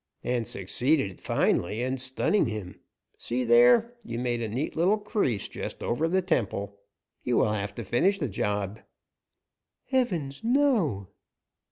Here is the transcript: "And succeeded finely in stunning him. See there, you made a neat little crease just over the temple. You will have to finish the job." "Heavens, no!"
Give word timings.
"And 0.23 0.47
succeeded 0.47 1.19
finely 1.21 1.83
in 1.83 1.99
stunning 1.99 2.47
him. 2.47 2.79
See 3.19 3.43
there, 3.43 3.93
you 4.01 4.17
made 4.17 4.41
a 4.41 4.49
neat 4.49 4.75
little 4.75 4.97
crease 4.97 5.47
just 5.47 5.83
over 5.83 6.07
the 6.07 6.23
temple. 6.23 6.79
You 7.21 7.37
will 7.37 7.53
have 7.53 7.75
to 7.75 7.83
finish 7.83 8.17
the 8.17 8.27
job." 8.27 8.79
"Heavens, 9.91 10.43
no!" 10.43 11.09